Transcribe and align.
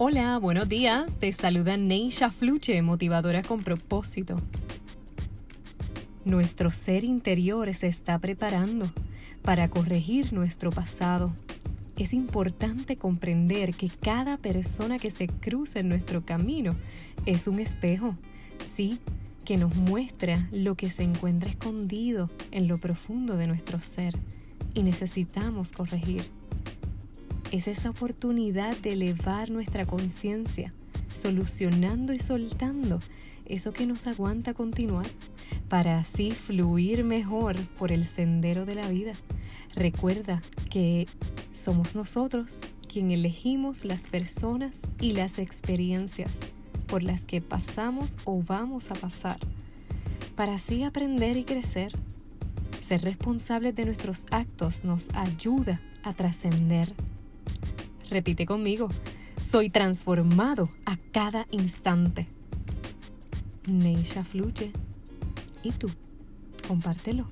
Hola, 0.00 0.38
buenos 0.38 0.68
días. 0.68 1.12
Te 1.18 1.32
saluda 1.32 1.76
Neisha 1.76 2.30
Fluche, 2.30 2.80
motivadora 2.82 3.42
con 3.42 3.64
propósito. 3.64 4.36
Nuestro 6.24 6.70
ser 6.70 7.02
interior 7.02 7.74
se 7.74 7.88
está 7.88 8.16
preparando 8.20 8.88
para 9.42 9.68
corregir 9.68 10.32
nuestro 10.32 10.70
pasado. 10.70 11.34
Es 11.96 12.12
importante 12.12 12.96
comprender 12.96 13.74
que 13.74 13.88
cada 13.88 14.36
persona 14.36 15.00
que 15.00 15.10
se 15.10 15.26
cruza 15.26 15.80
en 15.80 15.88
nuestro 15.88 16.24
camino 16.24 16.76
es 17.26 17.48
un 17.48 17.58
espejo, 17.58 18.14
sí, 18.76 19.00
que 19.44 19.56
nos 19.56 19.74
muestra 19.74 20.46
lo 20.52 20.76
que 20.76 20.92
se 20.92 21.02
encuentra 21.02 21.50
escondido 21.50 22.30
en 22.52 22.68
lo 22.68 22.78
profundo 22.78 23.36
de 23.36 23.48
nuestro 23.48 23.80
ser 23.80 24.14
y 24.74 24.84
necesitamos 24.84 25.72
corregir 25.72 26.30
es 27.52 27.68
esa 27.68 27.90
oportunidad 27.90 28.76
de 28.78 28.92
elevar 28.92 29.50
nuestra 29.50 29.86
conciencia, 29.86 30.72
solucionando 31.14 32.12
y 32.12 32.18
soltando 32.18 33.00
eso 33.46 33.72
que 33.72 33.86
nos 33.86 34.06
aguanta 34.06 34.52
continuar, 34.52 35.06
para 35.68 35.98
así 35.98 36.32
fluir 36.32 37.04
mejor 37.04 37.56
por 37.78 37.92
el 37.92 38.06
sendero 38.06 38.66
de 38.66 38.74
la 38.74 38.88
vida. 38.88 39.12
Recuerda 39.74 40.42
que 40.70 41.06
somos 41.54 41.94
nosotros 41.94 42.60
quien 42.88 43.10
elegimos 43.10 43.84
las 43.84 44.02
personas 44.02 44.76
y 45.00 45.12
las 45.12 45.38
experiencias 45.38 46.32
por 46.86 47.02
las 47.02 47.24
que 47.24 47.40
pasamos 47.40 48.16
o 48.24 48.42
vamos 48.42 48.90
a 48.90 48.94
pasar, 48.94 49.38
para 50.36 50.54
así 50.54 50.82
aprender 50.82 51.36
y 51.36 51.44
crecer. 51.44 51.92
Ser 52.82 53.02
responsables 53.02 53.74
de 53.74 53.84
nuestros 53.84 54.24
actos 54.30 54.84
nos 54.84 55.08
ayuda 55.14 55.80
a 56.02 56.14
trascender 56.14 56.92
Repite 58.10 58.46
conmigo. 58.46 58.88
Soy 59.40 59.70
transformado 59.70 60.68
a 60.86 60.96
cada 61.12 61.46
instante. 61.50 62.26
Neisha 63.66 64.24
fluye. 64.24 64.72
¿Y 65.62 65.72
tú? 65.72 65.88
Compártelo. 66.66 67.26